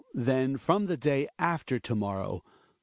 [0.15, 2.43] then from tV|e dav after to morrow.